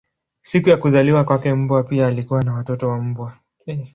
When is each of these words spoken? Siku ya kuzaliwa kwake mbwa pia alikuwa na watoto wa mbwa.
Siku 0.41 0.69
ya 0.69 0.77
kuzaliwa 0.77 1.23
kwake 1.23 1.53
mbwa 1.53 1.83
pia 1.83 2.07
alikuwa 2.07 2.41
na 2.43 2.53
watoto 2.53 2.89
wa 2.89 2.97
mbwa. 2.99 3.37